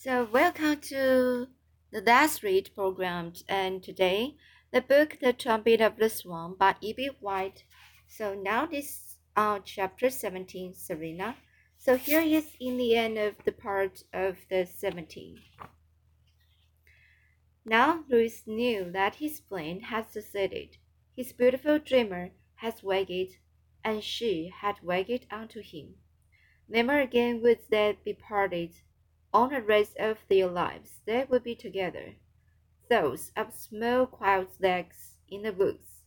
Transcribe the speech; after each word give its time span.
So, 0.00 0.28
welcome 0.32 0.76
to 0.82 1.48
the 1.90 2.00
Let's 2.00 2.44
Read 2.44 2.70
program. 2.72 3.32
And 3.48 3.82
today, 3.82 4.36
the 4.70 4.80
book 4.80 5.18
The 5.20 5.32
Trumpet 5.32 5.80
of 5.80 5.96
the 5.96 6.08
Swan 6.08 6.54
by 6.54 6.76
E.B. 6.80 7.10
White. 7.18 7.64
So, 8.06 8.32
now 8.32 8.64
this 8.64 9.16
uh, 9.34 9.58
chapter 9.64 10.08
17, 10.08 10.74
Serena. 10.74 11.34
So, 11.78 11.96
here 11.96 12.20
is 12.20 12.46
in 12.60 12.76
the 12.76 12.94
end 12.94 13.18
of 13.18 13.38
the 13.44 13.50
part 13.50 14.04
of 14.12 14.36
the 14.48 14.66
17. 14.66 15.40
Now, 17.64 18.04
Louis 18.08 18.40
knew 18.46 18.92
that 18.92 19.16
his 19.16 19.40
plan 19.40 19.80
had 19.80 20.12
succeeded. 20.12 20.76
His 21.16 21.32
beautiful 21.32 21.80
dreamer 21.80 22.30
had 22.54 22.80
wagged, 22.84 23.38
and 23.82 24.04
she 24.04 24.52
had 24.60 24.76
wagged 24.80 25.26
unto 25.28 25.60
him. 25.60 25.96
Never 26.68 27.00
again 27.00 27.42
would 27.42 27.62
they 27.68 27.98
be 28.04 28.14
parted 28.14 28.76
on 29.32 29.50
the 29.50 29.60
rest 29.60 29.96
of 29.98 30.18
their 30.28 30.46
lives 30.46 31.00
they 31.04 31.24
would 31.28 31.42
be 31.44 31.54
together, 31.54 32.14
those 32.88 33.30
of 33.36 33.52
small 33.52 34.06
quiet 34.06 34.48
legs 34.60 35.16
in 35.28 35.42
the 35.42 35.52
woods, 35.52 36.02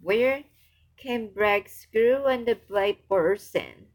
where 0.00 0.44
canebrake 0.96 1.70
grew 1.92 2.24
and 2.24 2.46
the 2.46 2.54
blackbird 2.68 3.40
sang, 3.40 3.86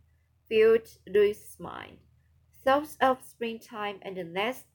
filled 0.48 0.88
Louis's 1.08 1.60
mind. 1.60 1.98
Thoughts 2.64 2.96
of 3.02 3.24
springtime 3.24 4.00
and 4.04 4.16
the 4.16 4.24
nest, 4.24 4.66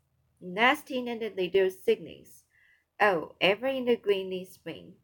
nesting 0.40 1.08
and 1.08 1.20
the 1.20 1.30
little 1.30 1.70
signings. 1.70 2.42
Oh, 3.00 3.34
ever 3.40 3.68
in 3.68 3.84
the 3.84 3.96
greeny 3.96 4.44
spring. 4.44 4.94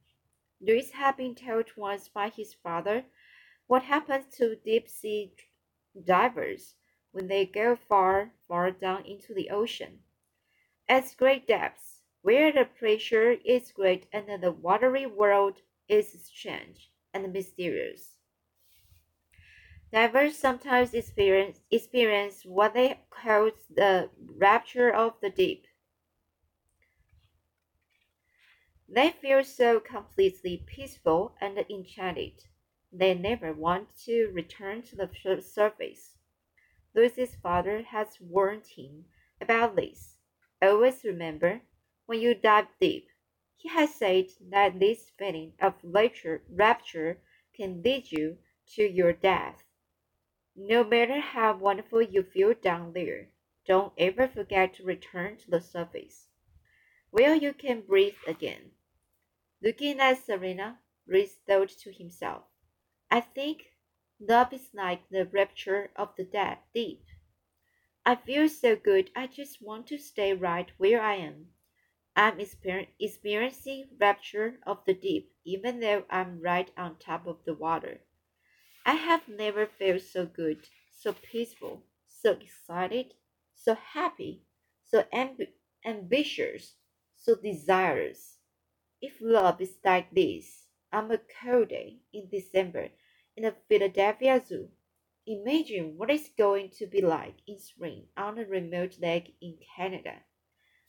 Louis 0.61 0.91
had 0.91 1.17
been 1.17 1.35
told 1.35 1.67
once 1.77 2.09
by 2.09 2.29
his 2.29 2.55
father 2.55 3.05
what 3.67 3.83
happens 3.83 4.35
to 4.37 4.57
deep 4.57 4.89
sea 4.89 5.33
divers 6.05 6.75
when 7.13 7.29
they 7.29 7.47
go 7.47 7.77
far, 7.77 8.33
far 8.49 8.71
down 8.71 9.07
into 9.07 9.33
the 9.33 9.51
ocean. 9.51 10.03
At 10.89 11.15
great 11.17 11.47
depths, 11.47 12.03
where 12.23 12.53
the 12.53 12.65
pressure 12.65 13.33
is 13.45 13.73
great 13.73 14.07
and 14.13 14.43
the 14.43 14.53
watery 14.53 15.07
world 15.07 15.63
is 15.89 16.25
strange 16.25 16.91
and 17.15 17.33
mysterious. 17.33 18.19
Divers 19.93 20.39
sometimes 20.39 20.95
experience, 20.95 21.61
experience 21.71 22.45
what 22.45 22.75
they 22.75 23.01
call 23.11 23.51
the 23.69 24.11
rapture 24.19 24.91
of 24.91 25.21
the 25.21 25.31
deep. 25.31 25.67
They 28.89 29.11
feel 29.11 29.45
so 29.45 29.81
completely 29.81 30.65
peaceful 30.67 31.35
and 31.41 31.59
enchanted, 31.59 32.45
they 32.93 33.15
never 33.15 33.53
want 33.53 33.95
to 34.05 34.29
return 34.29 34.83
to 34.83 34.97
the 34.97 35.41
surface. 35.43 36.12
Louis's 36.95 37.37
father 37.37 37.83
has 37.83 38.19
warned 38.21 38.67
him 38.67 39.07
about 39.41 39.77
this. 39.77 40.17
Always 40.61 41.05
remember, 41.05 41.63
when 42.07 42.21
you 42.21 42.35
dive 42.35 42.69
deep, 42.81 43.09
he 43.57 43.69
has 43.69 43.95
said 43.95 44.27
that 44.51 44.79
this 44.79 45.11
feeling 45.19 45.53
of 45.61 45.75
rapture 45.83 47.19
can 47.57 47.83
lead 47.83 48.11
you 48.13 48.39
to 48.75 48.83
your 48.83 49.13
death. 49.13 49.63
No 50.55 50.85
matter 50.85 51.21
how 51.21 51.57
wonderful 51.57 52.03
you 52.03 52.23
feel 52.23 52.55
down 52.55 52.93
there, 52.93 53.29
don't 53.67 53.93
ever 53.97 54.29
forget 54.29 54.75
to 54.75 54.85
return 54.85 55.39
to 55.39 55.51
the 55.51 55.61
surface, 55.61 56.27
where 57.11 57.35
you 57.35 57.53
can 57.53 57.81
breathe 57.81 58.17
again. 58.27 58.73
Looking 59.63 60.01
at 60.01 60.25
Serena, 60.25 60.81
Louis 61.07 61.39
thought 61.47 61.71
to 61.71 61.93
himself, 61.93 62.43
I 63.11 63.21
think 63.21 63.72
Love 64.29 64.53
is 64.53 64.69
like 64.73 65.09
the 65.09 65.27
rapture 65.27 65.91
of 65.97 66.15
the 66.17 66.23
dead 66.23 66.59
deep. 66.73 67.05
I 68.07 68.15
feel 68.15 68.49
so 68.49 68.77
good, 68.77 69.11
I 69.17 69.27
just 69.27 69.61
want 69.61 69.89
to 69.89 69.99
stay 69.99 70.33
right 70.33 70.71
where 70.79 71.03
I 71.03 71.15
am. 71.15 71.49
I'm 72.15 72.39
experiencing 72.39 73.89
rapture 74.01 74.61
of 74.65 74.85
the 74.85 74.95
deep, 74.95 75.33
even 75.45 75.81
though 75.81 76.05
I'm 76.09 76.41
right 76.41 76.71
on 76.77 76.99
top 76.99 77.27
of 77.27 77.45
the 77.45 77.55
water. 77.55 78.01
I 78.87 78.95
have 78.95 79.29
never 79.29 79.67
felt 79.67 80.03
so 80.03 80.25
good, 80.27 80.69
so 80.93 81.15
peaceful, 81.15 81.83
so 82.07 82.33
excited, 82.33 83.15
so 83.57 83.75
happy, 83.75 84.45
so 84.85 85.03
amb 85.13 85.49
ambitious, 85.85 86.77
so 87.17 87.35
desirous. 87.35 88.39
If 89.01 89.21
love 89.21 89.61
is 89.61 89.79
like 89.85 90.15
this, 90.15 90.67
on 90.93 91.11
a 91.11 91.19
cold 91.43 91.71
day 91.71 91.99
in 92.13 92.29
December, 92.31 92.91
in 93.37 93.45
the 93.45 93.55
Philadelphia 93.69 94.41
Zoo. 94.47 94.69
Imagine 95.27 95.97
what 95.97 96.11
it's 96.11 96.29
going 96.37 96.71
to 96.79 96.87
be 96.87 97.01
like 97.01 97.37
in 97.47 97.59
spring 97.59 98.07
on 98.17 98.39
a 98.39 98.45
remote 98.45 98.99
lake 99.01 99.35
in 99.41 99.57
Canada. 99.77 100.17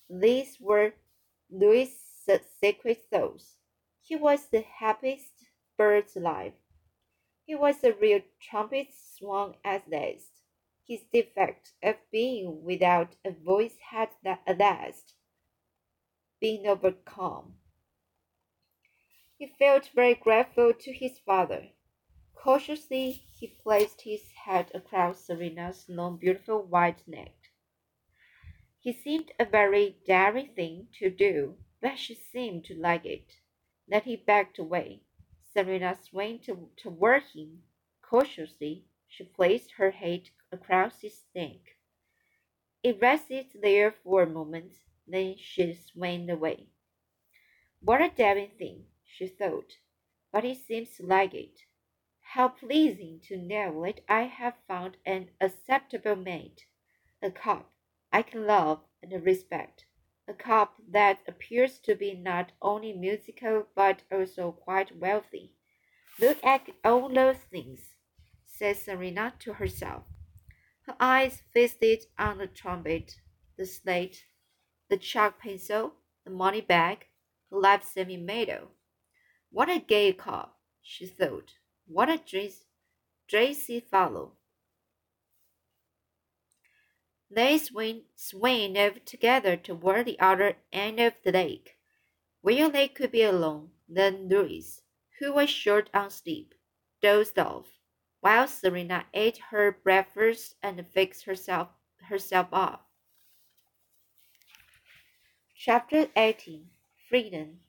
These 0.10 0.58
were 0.60 0.94
Louis's 1.50 2.42
secret 2.60 3.06
thoughts. 3.12 3.58
He 4.02 4.16
was 4.16 4.48
the 4.48 4.62
happiest 4.62 5.46
bird 5.78 6.06
alive. 6.16 6.54
He 7.46 7.56
was 7.56 7.84
a 7.84 7.94
real 7.94 8.22
trumpet 8.42 8.88
swan 8.92 9.56
at 9.64 9.90
last. 9.90 10.30
His 10.88 11.02
defect 11.14 11.72
of 11.82 11.96
being 12.12 12.64
without 12.64 13.16
a 13.24 13.32
voice 13.32 13.78
had 13.92 14.10
at 14.26 14.60
last 14.60 15.14
been 16.42 16.68
overcome. 16.68 17.54
He 19.38 19.48
felt 19.48 19.90
very 19.96 20.16
grateful 20.16 20.74
to 20.74 20.92
his 20.92 21.20
father 21.20 21.70
Cautiously, 22.44 23.24
he 23.40 23.48
placed 23.48 24.02
his 24.02 24.30
head 24.34 24.70
across 24.74 25.24
Serena's 25.24 25.86
long, 25.88 26.18
beautiful 26.18 26.62
white 26.62 27.02
neck. 27.08 27.32
He 28.82 28.92
seemed 28.92 29.32
a 29.40 29.46
very 29.46 29.96
daring 30.06 30.50
thing 30.50 30.90
to 31.00 31.10
do, 31.10 31.56
but 31.80 31.98
she 31.98 32.14
seemed 32.14 32.66
to 32.66 32.76
like 32.76 33.06
it. 33.06 33.38
Then 33.88 34.02
he 34.02 34.18
backed 34.18 34.60
away. 34.60 35.04
Serena 35.54 35.96
swung 35.96 36.40
to, 36.40 36.70
toward 36.76 37.24
him. 37.34 37.64
Cautiously, 38.02 38.84
she 39.08 39.24
placed 39.24 39.72
her 39.78 39.92
head 39.92 40.24
across 40.52 41.00
his 41.00 41.22
neck. 41.34 41.78
It 42.84 43.00
rested 43.00 43.46
there 43.62 43.94
for 44.04 44.22
a 44.24 44.30
moment, 44.30 44.74
then 45.08 45.38
she 45.38 45.76
swung 45.76 46.30
away. 46.30 46.68
What 47.80 48.02
a 48.02 48.10
daring 48.10 48.52
thing, 48.58 48.88
she 49.06 49.28
thought, 49.28 49.78
but 50.34 50.44
he 50.44 50.56
seems 50.56 50.98
to 50.98 51.06
like 51.06 51.34
it. 51.34 51.62
How 52.34 52.48
pleasing 52.48 53.20
to 53.26 53.38
know 53.38 53.84
that 53.86 54.02
I 54.10 54.24
have 54.24 54.56
found 54.68 54.98
an 55.06 55.30
acceptable 55.40 56.16
mate, 56.16 56.66
a 57.22 57.30
cub 57.30 57.66
I 58.12 58.24
can 58.24 58.48
love 58.48 58.80
and 59.04 59.24
respect, 59.24 59.86
a 60.28 60.34
cub 60.34 60.70
that 60.90 61.20
appears 61.28 61.78
to 61.82 61.94
be 61.94 62.16
not 62.16 62.52
only 62.60 62.92
musical 62.92 63.68
but 63.76 64.02
also 64.12 64.52
quite 64.52 64.98
wealthy. 64.98 65.54
Look 66.20 66.44
at 66.44 66.72
all 66.84 67.08
those 67.08 67.38
things, 67.38 67.94
said 68.48 68.78
Serena 68.78 69.36
to 69.42 69.54
herself. 69.54 70.06
Her 70.88 70.96
eyes 71.00 71.44
feasted 71.54 72.06
on 72.18 72.40
the 72.40 72.48
trumpet, 72.48 73.14
the 73.60 73.68
slate, 73.68 74.26
the 74.90 74.98
chalk 74.98 75.38
pencil, 75.38 75.94
the 76.26 76.32
money 76.32 76.62
bag, 76.62 77.06
the 77.52 77.58
live 77.58 77.84
semi 77.84 78.18
meadow. 78.18 78.70
What 79.52 79.70
a 79.70 79.78
gay 79.78 80.14
cub, 80.14 80.50
she 80.82 81.06
thought. 81.06 81.54
What 81.86 82.10
a 82.10 82.20
dressy 83.28 83.80
fellow! 83.80 84.38
They 87.30 87.58
swing, 87.58 88.04
swing 88.16 88.78
over 88.78 89.00
together 89.00 89.58
toward 89.58 90.06
the 90.06 90.20
other 90.20 90.58
end 90.72 91.00
of 91.00 91.14
the 91.24 91.32
lake, 91.32 91.78
where 92.42 92.70
they 92.70 92.88
could 92.88 93.12
be 93.12 93.24
alone. 93.24 93.72
Then 93.90 94.30
Louis, 94.30 94.82
who 95.20 95.34
was 95.34 95.50
short 95.50 95.90
on 95.94 96.10
sleep, 96.10 96.54
dozed 97.02 97.40
off, 97.40 97.80
while 98.22 98.48
Serena 98.48 99.06
ate 99.14 99.40
her 99.50 99.72
breakfast 99.72 100.56
and 100.62 100.88
fixed 100.88 101.26
herself 101.26 101.70
herself 102.04 102.48
up. 102.54 102.88
Chapter 105.56 106.08
18 106.16 106.70
Freedom 107.10 107.60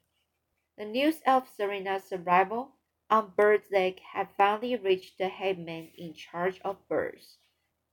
The 0.77 0.85
news 0.85 1.21
of 1.27 1.49
Serena's 1.49 2.13
arrival 2.13 2.74
on 3.11 3.33
Bird's 3.37 3.71
Lake 3.71 4.01
had 4.01 4.29
finally 4.37 4.77
reached 4.77 5.19
the 5.19 5.29
headman 5.29 5.91
in 5.97 6.15
charge 6.15 6.61
of 6.65 6.89
birds. 6.89 7.39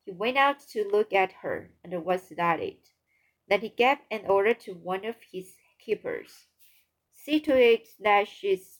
He 0.06 0.12
went 0.12 0.38
out 0.38 0.60
to 0.69 0.88
look 0.90 1.13
at 1.13 1.31
her 1.31 1.72
and 1.84 2.06
was 2.06 2.30
delighted. 2.30 2.78
Then 3.48 3.62
he 3.62 3.69
gave 3.69 3.98
an 4.10 4.25
order 4.25 4.54
to 4.54 4.74
one 4.74 5.06
of 5.06 5.16
his 5.31 5.56
keepers. 5.80 6.48
See 7.12 7.40
to 7.42 7.56
it 7.56 7.90
that 8.00 8.28
she's 8.28 8.80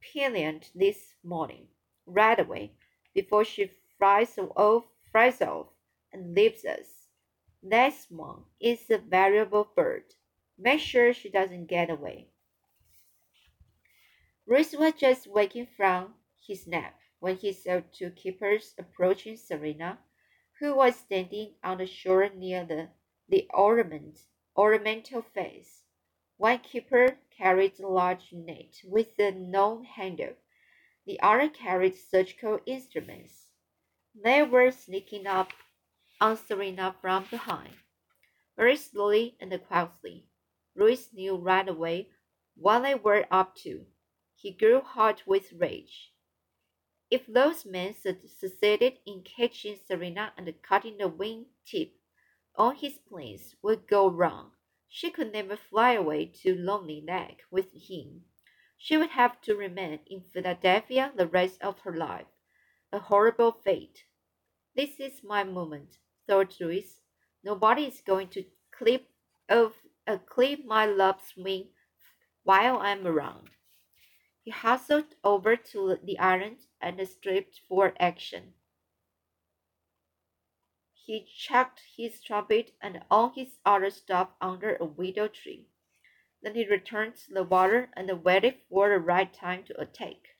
pinioned 0.00 0.70
this 0.74 1.14
morning, 1.22 1.68
right 2.06 2.38
away, 2.38 2.72
before 3.14 3.44
she 3.44 3.70
flies 3.98 4.38
off, 4.38 4.84
off 5.14 5.66
and 6.12 6.34
leaves 6.34 6.64
us. 6.64 7.08
That 7.62 7.94
one 8.10 8.44
is 8.60 8.90
a 8.90 8.98
valuable 8.98 9.68
bird. 9.74 10.04
Make 10.58 10.80
sure 10.80 11.12
she 11.12 11.30
doesn't 11.30 11.66
get 11.66 11.90
away. 11.90 12.28
Louis 14.46 14.76
was 14.76 14.92
just 14.98 15.26
waking 15.26 15.68
from 15.74 16.14
his 16.46 16.66
nap 16.66 17.00
when 17.18 17.36
he 17.36 17.50
saw 17.50 17.80
two 17.92 18.10
keepers 18.10 18.74
approaching 18.78 19.38
Serena, 19.38 19.98
who 20.60 20.76
was 20.76 20.96
standing 20.96 21.54
on 21.64 21.78
the 21.78 21.86
shore 21.86 22.28
near 22.28 22.62
the, 22.66 22.90
the 23.26 23.48
ornament, 23.54 24.18
ornamental 24.54 25.22
face. 25.22 25.84
One 26.36 26.58
keeper 26.58 27.16
carried 27.34 27.80
a 27.80 27.88
large 27.88 28.34
net 28.34 28.82
with 28.84 29.18
a 29.18 29.30
known 29.30 29.84
handle. 29.84 30.34
The 31.06 31.18
other 31.20 31.48
carried 31.48 31.96
surgical 31.96 32.60
instruments. 32.66 33.48
They 34.14 34.42
were 34.42 34.70
sneaking 34.70 35.26
up 35.26 35.52
on 36.20 36.36
Serena 36.36 36.94
from 37.00 37.24
behind. 37.30 37.74
Very 38.58 38.76
slowly 38.76 39.36
and 39.40 39.58
quietly, 39.66 40.26
Louis 40.76 41.08
knew 41.14 41.36
right 41.36 41.66
away 41.66 42.10
what 42.56 42.80
they 42.80 42.94
were 42.94 43.26
up 43.30 43.56
to. 43.56 43.86
He 44.44 44.50
grew 44.50 44.82
hot 44.82 45.22
with 45.26 45.54
rage. 45.54 46.12
If 47.10 47.26
those 47.26 47.64
men 47.64 47.94
succeeded 47.94 48.98
in 49.06 49.22
catching 49.22 49.78
Serena 49.88 50.34
and 50.36 50.52
cutting 50.60 50.98
the 50.98 51.08
wing 51.08 51.46
tip 51.64 51.94
all 52.54 52.72
his 52.72 52.98
plans 52.98 53.56
would 53.62 53.86
go 53.86 54.06
wrong. 54.06 54.50
She 54.86 55.10
could 55.10 55.32
never 55.32 55.56
fly 55.56 55.92
away 55.92 56.26
to 56.42 56.54
Lonely 56.54 57.00
Neck 57.00 57.38
with 57.50 57.72
him. 57.72 58.26
She 58.76 58.98
would 58.98 59.08
have 59.08 59.40
to 59.44 59.56
remain 59.56 60.00
in 60.08 60.20
Philadelphia 60.20 61.10
the 61.16 61.26
rest 61.26 61.62
of 61.62 61.78
her 61.80 61.96
life. 61.96 62.26
A 62.92 62.98
horrible 62.98 63.52
fate. 63.52 64.04
This 64.76 65.00
is 65.00 65.24
my 65.24 65.42
moment, 65.42 65.96
thought 66.28 66.60
Louis. 66.60 67.00
Nobody 67.42 67.86
is 67.86 68.02
going 68.02 68.28
to 68.28 68.44
clip 68.72 69.08
of 69.48 69.72
uh, 70.06 70.18
clip 70.18 70.66
my 70.66 70.84
love 70.84 71.22
swing 71.32 71.68
while 72.42 72.76
I'm 72.76 73.06
around. 73.06 73.48
He 74.44 74.50
hustled 74.50 75.14
over 75.24 75.56
to 75.56 75.98
the 76.04 76.18
island 76.18 76.66
and 76.78 77.08
stripped 77.08 77.62
for 77.66 77.94
action. 77.98 78.52
He 80.92 81.24
chucked 81.24 81.80
his 81.96 82.20
trumpet 82.20 82.72
and 82.82 83.02
all 83.10 83.30
his 83.30 83.58
other 83.64 83.88
stuff 83.88 84.28
under 84.42 84.76
a 84.76 84.84
willow 84.84 85.28
tree. 85.28 85.68
Then 86.42 86.54
he 86.54 86.68
returned 86.68 87.16
to 87.16 87.32
the 87.32 87.42
water 87.42 87.88
and 87.94 88.22
waited 88.22 88.56
for 88.68 88.90
the 88.90 88.98
right 88.98 89.32
time 89.32 89.64
to 89.64 89.80
attack. 89.80 90.36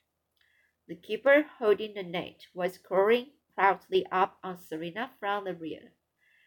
The 0.86 0.96
keeper 0.96 1.46
holding 1.58 1.94
the 1.94 2.02
net 2.02 2.48
was 2.52 2.76
crawling 2.76 3.30
proudly 3.54 4.04
up 4.12 4.38
on 4.42 4.58
Serena 4.58 5.12
from 5.18 5.44
the 5.44 5.54
rear. 5.54 5.92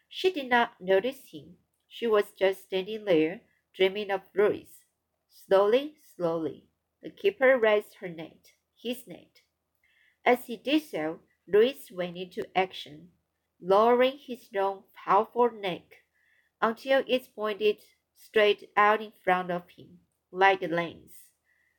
She 0.08 0.32
did 0.32 0.48
not 0.48 0.80
notice 0.80 1.26
him. 1.26 1.56
She 1.88 2.06
was 2.06 2.30
just 2.38 2.62
standing 2.62 3.04
there, 3.04 3.40
dreaming 3.74 4.12
of 4.12 4.22
Louis. 4.32 4.68
Slowly, 5.28 5.96
slowly, 6.14 6.67
the 7.02 7.10
keeper 7.10 7.58
raised 7.58 7.94
her 7.94 8.08
net, 8.08 8.52
his 8.76 9.06
net. 9.06 9.42
As 10.24 10.46
he 10.46 10.56
did 10.56 10.82
so, 10.82 11.20
Louis 11.46 11.90
went 11.90 12.16
into 12.16 12.46
action, 12.56 13.10
lowering 13.60 14.18
his 14.18 14.48
long, 14.52 14.84
powerful 14.94 15.50
neck 15.50 16.04
until 16.60 17.04
it 17.06 17.34
pointed 17.34 17.78
straight 18.16 18.70
out 18.76 19.00
in 19.00 19.12
front 19.24 19.50
of 19.50 19.68
him, 19.70 20.00
like 20.30 20.62
a 20.62 20.66
lance. 20.66 21.12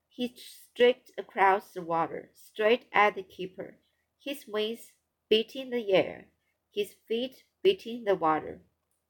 He 0.07 0.33
streaked 0.35 1.11
across 1.17 1.71
the 1.73 1.81
water, 1.81 2.31
straight 2.33 2.85
at 2.91 3.15
the 3.15 3.23
keeper, 3.23 3.77
his 4.19 4.47
wings 4.47 4.91
beating 5.29 5.69
the 5.69 5.93
air, 5.93 6.27
his 6.73 6.95
feet 7.07 7.43
beating 7.61 8.05
the 8.05 8.15
water. 8.15 8.61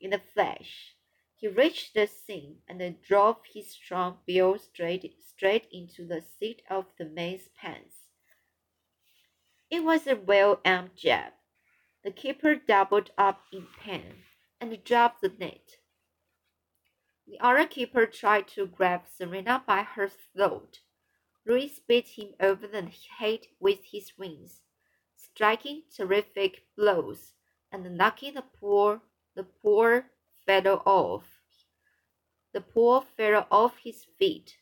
In 0.02 0.14
a 0.14 0.20
flash, 0.20 0.96
he 1.40 1.48
reached 1.48 1.94
the 1.94 2.06
scene 2.06 2.58
and 2.68 3.02
drove 3.02 3.38
his 3.54 3.72
strong 3.72 4.18
bill 4.26 4.60
straight, 4.60 5.16
straight 5.26 5.66
into 5.72 6.06
the 6.06 6.22
seat 6.22 6.62
of 6.70 6.86
the 6.98 7.06
man's 7.06 7.48
pants. 7.56 7.96
It 9.70 9.86
was 9.86 10.06
a 10.06 10.18
well 10.18 10.60
aimed 10.66 10.98
jab. 10.98 11.32
The 12.04 12.12
keeper 12.12 12.56
doubled 12.56 13.12
up 13.18 13.42
in 13.54 13.68
pain 13.80 14.16
and 14.60 14.84
dropped 14.84 15.22
the 15.22 15.30
net. 15.30 15.78
The 17.26 17.40
other 17.40 17.66
keeper 17.66 18.06
tried 18.06 18.50
to 18.50 18.68
grab 18.68 19.04
Serena 19.08 19.64
by 19.66 19.84
her 19.84 20.10
throat. 20.10 20.82
Louis 21.46 21.80
beat 21.88 22.10
him 22.10 22.34
over 22.42 22.68
the 22.68 22.92
head 23.18 23.48
with 23.62 23.80
his 23.86 24.18
wings, 24.18 24.60
striking 25.16 25.84
terrific 25.96 26.66
blows 26.76 27.32
and 27.72 27.96
knocking 27.96 28.34
the 28.34 28.42
poor 28.42 29.02
the 29.36 29.46
poor 29.46 30.12
fellow 30.46 30.82
off. 30.86 31.40
The 32.54 32.62
poor 32.62 33.02
fell 33.02 33.48
off 33.52 33.78
his 33.84 34.06
feet. 34.18 34.58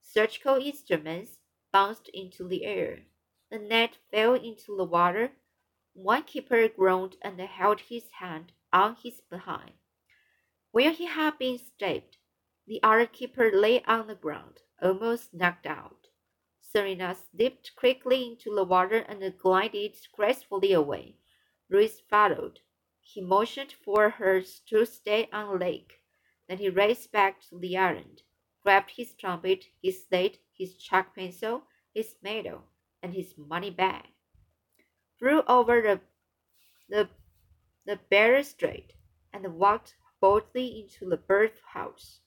Surgical 0.00 0.56
instruments 0.56 1.38
bounced 1.72 2.08
into 2.14 2.48
the 2.48 2.64
air. 2.64 3.00
The 3.50 3.58
net 3.58 3.96
fell 4.10 4.34
into 4.34 4.76
the 4.76 4.84
water. 4.84 5.32
One 5.92 6.22
keeper 6.22 6.68
groaned 6.68 7.16
and 7.22 7.40
held 7.40 7.80
his 7.80 8.04
hand 8.18 8.52
on 8.72 8.96
his 9.02 9.20
behind. 9.30 9.72
Where 10.70 10.92
he 10.92 11.06
had 11.06 11.38
been 11.38 11.58
stabbed, 11.58 12.16
the 12.66 12.80
other 12.82 13.06
keeper 13.06 13.50
lay 13.52 13.82
on 13.84 14.06
the 14.06 14.14
ground, 14.14 14.60
almost 14.82 15.32
knocked 15.32 15.66
out. 15.66 16.08
Serena 16.60 17.14
slipped 17.14 17.76
quickly 17.76 18.26
into 18.26 18.54
the 18.54 18.64
water 18.64 18.98
and 19.08 19.38
glided 19.38 19.96
gracefully 20.12 20.72
away. 20.72 21.16
Louis 21.70 22.00
followed. 22.10 22.60
He 23.08 23.20
motioned 23.20 23.72
for 23.72 24.10
her 24.10 24.42
to 24.42 24.84
stay 24.84 25.28
on 25.32 25.48
the 25.48 25.64
lake. 25.64 26.02
Then 26.48 26.58
he 26.58 26.68
raced 26.68 27.12
back 27.12 27.40
to 27.42 27.58
the 27.58 27.76
island, 27.76 28.22
grabbed 28.62 28.90
his 28.90 29.14
trumpet, 29.14 29.64
his 29.80 30.04
slate, 30.06 30.40
his 30.52 30.76
chalk 30.76 31.14
pencil, 31.14 31.62
his 31.94 32.16
medal, 32.20 32.64
and 33.00 33.14
his 33.14 33.38
money 33.38 33.70
bag, 33.70 34.08
flew 35.18 35.42
over 35.42 35.80
the 35.80 36.00
the 36.88 37.08
the 37.84 38.00
balustrade, 38.10 38.92
and 39.32 39.56
walked 39.56 39.94
boldly 40.20 40.80
into 40.80 41.08
the 41.08 41.16
birdhouse. 41.16 42.20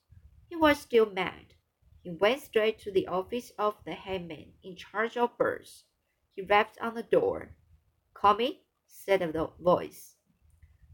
He 0.48 0.56
was 0.56 0.80
still 0.80 1.10
mad. 1.10 1.54
He 2.02 2.10
went 2.10 2.40
straight 2.40 2.78
to 2.80 2.90
the 2.90 3.06
office 3.06 3.52
of 3.58 3.76
the 3.84 3.92
headman 3.92 4.54
in 4.62 4.76
charge 4.76 5.18
of 5.18 5.36
birds. 5.36 5.84
He 6.34 6.40
rapped 6.40 6.78
on 6.80 6.94
the 6.94 7.02
door. 7.02 7.54
Come 8.14 8.40
said 8.86 9.20
a 9.20 9.46
voice. 9.60 10.16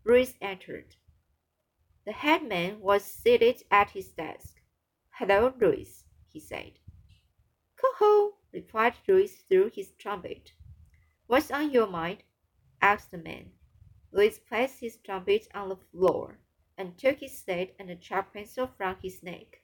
Louis 0.09 0.37
entered. 0.41 0.95
The 2.05 2.13
headman 2.13 2.79
was 2.79 3.05
seated 3.05 3.65
at 3.73 3.91
his 3.91 4.13
desk. 4.13 4.55
Hello, 5.11 5.53
Louis, 5.61 6.05
he 6.29 6.39
said. 6.39 6.79
Coho, 7.75 8.37
replied 8.53 8.95
Louis 9.09 9.27
through 9.27 9.71
his 9.75 9.91
trumpet. 9.99 10.53
What's 11.27 11.51
on 11.51 11.73
your 11.73 11.89
mind? 11.89 12.23
asked 12.81 13.11
the 13.11 13.19
man. 13.19 13.51
Louis 14.13 14.39
placed 14.39 14.79
his 14.79 14.97
trumpet 14.99 15.49
on 15.53 15.71
the 15.71 15.77
floor 15.91 16.39
and 16.79 16.97
took 16.97 17.19
his 17.19 17.37
slate 17.37 17.75
and 17.81 17.91
a 17.91 17.97
chalk 17.97 18.33
pencil 18.33 18.71
from 18.77 18.99
his 19.03 19.25
neck. 19.25 19.61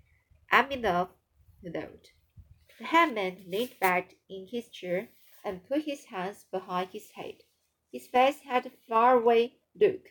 I'm 0.50 0.72
in 0.72 0.82
love, 0.82 1.11
he 1.61 1.68
wrote. 1.68 2.11
The 2.80 2.87
headman 2.87 3.44
leaned 3.46 3.78
back 3.78 4.16
in 4.28 4.49
his 4.49 4.70
chair 4.70 5.08
and 5.44 5.64
put 5.68 5.82
his 5.82 6.06
hands 6.06 6.46
behind 6.50 6.90
his 6.90 7.12
head. 7.12 7.44
His 7.92 8.08
face 8.08 8.40
had 8.40 8.66
a 8.66 8.70
faraway 8.88 9.52
look. 9.80 10.08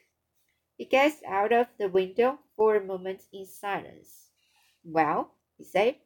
He 0.81 0.85
gazed 0.85 1.23
out 1.27 1.53
of 1.53 1.67
the 1.77 1.89
window 1.89 2.39
for 2.55 2.75
a 2.75 2.83
moment 2.83 3.27
in 3.31 3.45
silence. 3.45 4.31
Well, 4.83 5.35
he 5.55 5.63
said, 5.63 5.97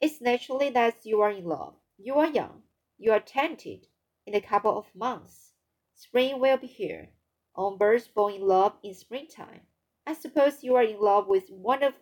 it's 0.00 0.22
naturally 0.22 0.70
that 0.70 1.04
you 1.04 1.20
are 1.20 1.30
in 1.30 1.44
love. 1.44 1.74
You 1.98 2.14
are 2.14 2.28
young. 2.28 2.62
You 2.96 3.12
are 3.12 3.20
talented. 3.20 3.88
In 4.24 4.34
a 4.34 4.40
couple 4.40 4.78
of 4.78 4.86
months, 4.94 5.52
spring 5.94 6.40
will 6.40 6.56
be 6.56 6.66
here. 6.66 7.10
All 7.54 7.76
birds 7.76 8.06
fall 8.06 8.28
in 8.28 8.40
love 8.40 8.72
in 8.82 8.94
springtime. 8.94 9.66
I 10.06 10.14
suppose 10.14 10.64
you 10.64 10.76
are 10.76 10.82
in 10.82 10.98
love 10.98 11.26
with 11.26 11.50
one 11.50 11.82
of 11.82 11.92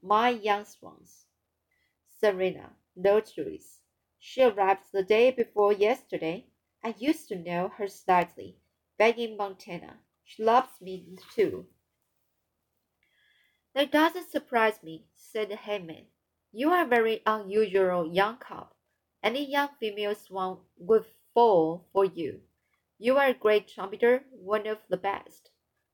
my 0.00 0.28
young 0.28 0.66
swans. 0.66 1.26
Serena, 2.20 2.70
note 2.94 3.32
Louis. 3.36 3.80
She 4.20 4.44
arrived 4.44 4.92
the 4.92 5.02
day 5.02 5.32
before 5.32 5.72
yesterday. 5.72 6.46
I 6.84 6.94
used 6.98 7.26
to 7.30 7.34
know 7.34 7.72
her 7.78 7.88
slightly, 7.88 8.58
back 8.96 9.18
in 9.18 9.36
Montana. 9.36 9.98
She 10.24 10.42
loves 10.42 10.80
me 10.80 11.16
too. 11.34 11.66
That 13.74 13.92
doesn't 13.92 14.30
surprise 14.30 14.82
me, 14.82 15.06
said 15.14 15.50
the 15.50 15.56
headman. 15.56 16.06
You 16.52 16.70
are 16.70 16.84
a 16.84 16.88
very 16.88 17.22
unusual 17.26 18.12
young 18.12 18.38
cub. 18.38 18.72
Any 19.22 19.50
young 19.50 19.70
female 19.80 20.14
swan 20.14 20.58
would 20.76 21.06
fall 21.32 21.88
for 21.92 22.04
you. 22.04 22.40
You 22.98 23.16
are 23.16 23.28
a 23.28 23.34
great 23.34 23.68
trumpeter, 23.68 24.24
one 24.30 24.66
of 24.66 24.78
the 24.88 24.96
best. 24.96 25.50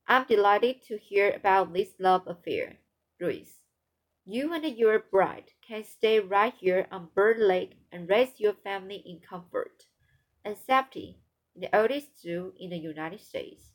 I'm 0.06 0.26
delighted 0.26 0.82
to 0.88 0.98
hear 0.98 1.32
about 1.32 1.72
this 1.72 1.94
love 1.98 2.26
affair, 2.26 2.78
Louis. 3.20 3.48
You 4.26 4.52
and 4.52 4.64
your 4.76 4.98
bride 4.98 5.50
can 5.66 5.82
stay 5.82 6.20
right 6.20 6.52
here 6.52 6.86
on 6.92 7.08
Bird 7.14 7.38
Lake 7.38 7.78
and 7.90 8.08
raise 8.08 8.38
your 8.38 8.52
family 8.52 9.02
in 9.06 9.20
comfort 9.20 9.86
and 10.44 10.56
safety 10.56 11.18
in 11.54 11.62
the 11.62 11.76
oldest 11.76 12.20
zoo 12.20 12.52
in 12.58 12.70
the 12.70 12.78
United 12.78 13.20
States. 13.20 13.69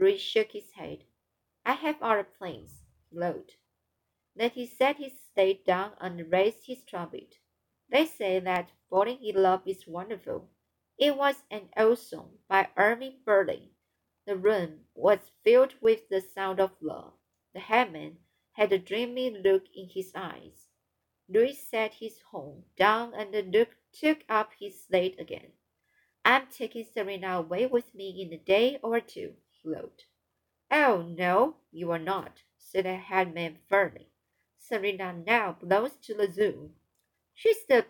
Louis 0.00 0.16
shook 0.16 0.52
his 0.52 0.70
head. 0.70 1.04
I 1.66 1.74
have 1.74 2.00
other 2.00 2.24
plans, 2.24 2.86
he 3.10 3.18
wrote. 3.18 3.56
Then 4.34 4.48
he 4.48 4.64
set 4.64 4.96
his 4.96 5.12
slate 5.34 5.66
down 5.66 5.92
and 6.00 6.32
raised 6.32 6.64
his 6.64 6.82
trumpet. 6.84 7.36
They 7.90 8.06
say 8.06 8.40
that 8.40 8.70
falling 8.88 9.22
in 9.22 9.42
love 9.42 9.60
is 9.66 9.86
wonderful. 9.86 10.48
It 10.96 11.18
was 11.18 11.44
an 11.50 11.68
old 11.76 11.98
song 11.98 12.38
by 12.48 12.70
Irving 12.78 13.18
Berlin. 13.26 13.72
The 14.24 14.38
room 14.38 14.86
was 14.94 15.32
filled 15.44 15.74
with 15.82 16.08
the 16.08 16.22
sound 16.22 16.60
of 16.60 16.70
love. 16.80 17.12
The 17.52 17.60
headman 17.60 18.20
had 18.52 18.72
a 18.72 18.78
dreamy 18.78 19.28
look 19.28 19.66
in 19.74 19.90
his 19.90 20.12
eyes. 20.14 20.68
Louis 21.28 21.52
set 21.52 21.92
his 21.92 22.18
horn 22.30 22.64
down 22.74 23.12
and 23.12 23.52
look, 23.52 23.76
took 23.92 24.24
up 24.30 24.52
his 24.58 24.82
slate 24.82 25.20
again. 25.20 25.52
I'm 26.24 26.46
taking 26.46 26.86
Serena 26.86 27.36
away 27.36 27.66
with 27.66 27.94
me 27.94 28.22
in 28.22 28.32
a 28.32 28.38
day 28.38 28.78
or 28.82 29.00
two, 29.00 29.34
wrote. 29.64 30.04
Oh, 30.70 31.02
no, 31.02 31.56
you 31.72 31.90
are 31.90 31.98
not, 31.98 32.42
said 32.58 32.84
the 32.84 32.96
headman 32.96 33.58
firmly. 33.68 34.08
Serena 34.58 35.12
now 35.12 35.52
belongs 35.58 35.96
to 36.02 36.14
the 36.14 36.30
zoo. 36.30 36.70
She's 37.34 37.64
the 37.68 37.86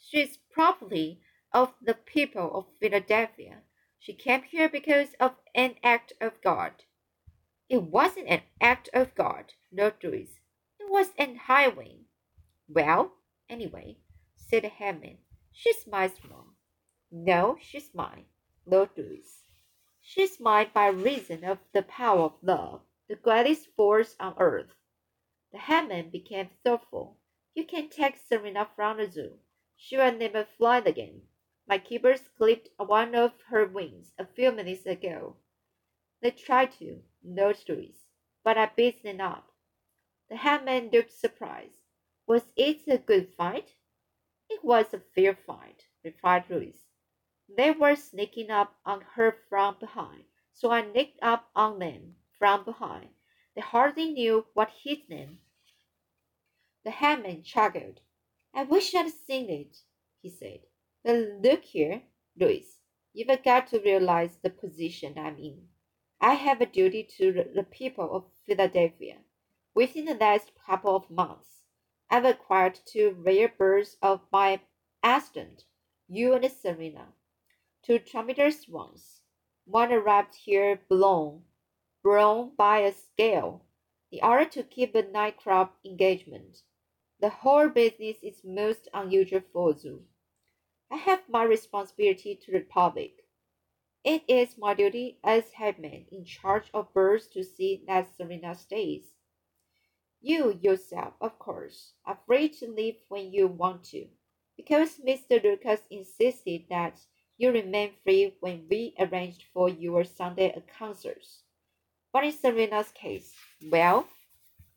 she's 0.00 0.38
property 0.50 1.20
of 1.52 1.74
the 1.82 1.94
people 1.94 2.54
of 2.54 2.66
Philadelphia. 2.80 3.62
She 3.98 4.12
came 4.12 4.42
here 4.42 4.68
because 4.68 5.14
of 5.18 5.32
an 5.54 5.74
act 5.82 6.12
of 6.20 6.40
God. 6.42 6.84
It 7.68 7.82
wasn't 7.82 8.28
an 8.28 8.42
act 8.60 8.88
of 8.94 9.14
God, 9.16 9.54
wrote 9.72 10.04
Louis. 10.04 10.30
It 10.78 10.90
was 10.90 11.08
an 11.18 11.36
highway. 11.36 12.02
Well, 12.68 13.12
anyway, 13.48 13.98
said 14.36 14.62
the 14.62 14.68
headman, 14.68 15.18
she's 15.50 15.86
my 15.86 16.12
mom. 16.28 16.54
No, 17.10 17.56
she's 17.60 17.90
mine, 17.94 18.26
wrote 18.64 18.96
Louis. 20.06 20.28
She's 20.28 20.40
mine 20.40 20.70
by 20.72 20.86
reason 20.88 21.44
of 21.44 21.58
the 21.72 21.82
power 21.82 22.26
of 22.26 22.42
love, 22.42 22.82
the 23.08 23.16
greatest 23.16 23.66
force 23.74 24.14
on 24.20 24.34
earth. 24.38 24.74
The 25.52 25.58
headman 25.58 26.10
became 26.10 26.50
thoughtful. 26.62 27.18
You 27.54 27.64
can 27.64 27.88
take 27.88 28.16
Serena 28.16 28.68
from 28.76 28.98
the 28.98 29.10
zoo. 29.10 29.40
She 29.76 29.96
will 29.96 30.12
never 30.12 30.44
fly 30.44 30.78
again. 30.78 31.22
My 31.66 31.78
keepers 31.78 32.28
clipped 32.28 32.68
one 32.76 33.16
of 33.16 33.42
her 33.48 33.66
wings 33.66 34.12
a 34.18 34.26
few 34.26 34.52
minutes 34.52 34.86
ago. 34.86 35.36
They 36.22 36.30
tried 36.30 36.72
to, 36.78 37.02
those 37.24 37.68
Louis, 37.68 38.06
but 38.44 38.56
I 38.56 38.70
beat 38.76 39.02
them 39.02 39.20
up. 39.20 39.50
The 40.28 40.36
headman 40.36 40.90
looked 40.92 41.12
surprised. 41.12 41.82
Was 42.28 42.52
it 42.56 42.86
a 42.86 42.98
good 42.98 43.34
fight? 43.34 43.74
It 44.48 44.62
was 44.62 44.94
a 44.94 45.00
fair 45.00 45.34
fight, 45.34 45.86
replied 46.04 46.44
Louis. 46.48 46.85
They 47.48 47.70
were 47.70 47.96
sneaking 47.96 48.50
up 48.50 48.74
on 48.84 49.00
her 49.14 49.32
from 49.48 49.78
behind, 49.78 50.24
so 50.52 50.70
I 50.70 50.82
nicked 50.82 51.20
up 51.22 51.48
on 51.54 51.78
them 51.78 52.16
from 52.38 52.64
behind. 52.64 53.10
They 53.54 53.62
hardly 53.62 54.12
knew 54.12 54.46
what 54.52 54.68
hit 54.70 55.08
them. 55.08 55.38
The 56.84 56.90
headman 56.90 57.44
chuckled. 57.44 58.00
I 58.52 58.64
wish 58.64 58.94
I'd 58.94 59.10
seen 59.10 59.48
it, 59.48 59.78
he 60.20 60.28
said. 60.28 60.66
But 61.02 61.16
look 61.40 61.62
here, 61.62 62.02
Louis, 62.36 62.80
you've 63.14 63.42
got 63.42 63.68
to 63.68 63.80
realize 63.80 64.36
the 64.36 64.50
position 64.50 65.16
I'm 65.16 65.38
in. 65.38 65.68
I 66.20 66.34
have 66.34 66.60
a 66.60 66.66
duty 66.66 67.04
to 67.16 67.32
the 67.54 67.62
people 67.62 68.14
of 68.14 68.24
Philadelphia. 68.44 69.18
Within 69.72 70.04
the 70.04 70.14
last 70.14 70.52
couple 70.66 70.96
of 70.96 71.10
months, 71.10 71.62
I've 72.10 72.24
acquired 72.24 72.80
two 72.84 73.10
rare 73.18 73.48
birds 73.48 73.96
of 74.02 74.20
my 74.32 74.60
accident, 75.02 75.64
you 76.08 76.34
and 76.34 76.50
Serena 76.50 77.14
two 77.86 78.00
trumpeter 78.00 78.50
swans. 78.50 79.20
One 79.64 79.92
arrived 79.92 80.34
here 80.34 80.80
blown, 80.88 81.44
blown 82.02 82.50
by 82.56 82.78
a 82.78 82.92
scale, 82.92 83.64
the 84.10 84.22
other 84.22 84.44
to 84.46 84.64
keep 84.64 84.96
a 84.96 85.02
nightclub 85.02 85.70
engagement. 85.84 86.62
The 87.20 87.28
whole 87.28 87.68
business 87.68 88.16
is 88.24 88.42
most 88.44 88.88
unusual 88.92 89.42
for 89.52 89.70
a 89.70 89.78
zoo. 89.78 90.02
I 90.90 90.96
have 90.96 91.28
my 91.28 91.44
responsibility 91.44 92.34
to 92.34 92.52
the 92.52 92.60
public. 92.60 93.24
It 94.02 94.22
is 94.26 94.58
my 94.58 94.74
duty 94.74 95.18
as 95.22 95.52
headman 95.52 96.06
in 96.10 96.24
charge 96.24 96.70
of 96.74 96.92
birds 96.92 97.28
to 97.28 97.44
see 97.44 97.84
that 97.86 98.08
Serena 98.16 98.56
stays. 98.56 99.04
You 100.20 100.58
yourself, 100.60 101.14
of 101.20 101.38
course, 101.38 101.92
are 102.04 102.18
free 102.26 102.48
to 102.48 102.68
leave 102.68 102.96
when 103.08 103.32
you 103.32 103.46
want 103.46 103.84
to, 103.90 104.06
because 104.56 104.98
Mr. 104.98 105.40
Lucas 105.42 105.82
insisted 105.88 106.64
that 106.68 106.98
you 107.38 107.52
remain 107.52 107.92
free 108.02 108.34
when 108.40 108.66
we 108.70 108.94
arranged 108.98 109.44
for 109.52 109.68
your 109.68 110.04
Sunday 110.04 110.54
concerts. 110.78 111.42
But 112.12 112.24
in 112.24 112.32
Serena's 112.32 112.90
case, 112.92 113.34
well, 113.70 114.06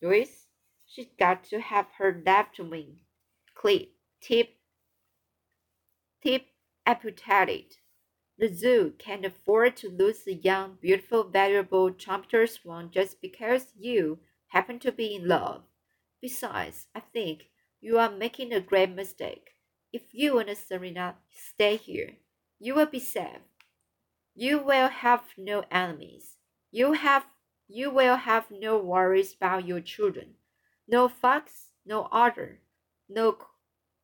Louis, 0.02 0.30
she's 0.86 1.08
got 1.18 1.44
to 1.46 1.60
have 1.62 1.88
her 1.98 2.22
left 2.26 2.60
wing 2.60 2.98
clip, 3.56 3.92
tip, 4.22 4.56
tip 6.24 6.46
amputated. 6.86 7.76
The 8.38 8.48
zoo 8.54 8.94
can't 8.98 9.26
afford 9.26 9.76
to 9.78 9.90
lose 9.90 10.26
a 10.26 10.34
young, 10.34 10.78
beautiful, 10.82 11.26
valuable 11.26 11.92
trumpeter 11.92 12.48
swan 12.48 12.90
just 12.90 13.22
because 13.22 13.74
you 13.78 14.20
happen 14.48 14.80
to 14.80 14.92
be 14.94 15.16
in 15.16 15.28
love. 15.28 15.64
Besides, 16.22 16.88
I 16.96 17.02
think 17.02 17.50
you 17.82 17.98
are 17.98 18.10
making 18.12 18.54
a 18.54 18.62
great 18.62 18.92
mistake. 18.92 19.52
If 19.92 20.14
you 20.14 20.40
and 20.40 20.58
Serena 20.58 21.16
stay 21.32 21.76
here, 21.76 22.16
you 22.60 22.76
will 22.76 22.86
be 22.86 23.00
safe. 23.00 23.42
You 24.36 24.60
will 24.60 24.90
have 24.90 25.24
no 25.38 25.64
enemies. 25.72 26.38
You 26.72 26.94
have 26.94 27.26
you 27.68 27.92
will 27.92 28.16
have 28.16 28.52
no 28.52 28.78
worries 28.78 29.34
about 29.34 29.66
your 29.66 29.80
children. 29.80 30.36
No 30.88 31.08
fox, 31.08 31.72
no 31.86 32.08
otter, 32.12 32.60
no 33.08 33.38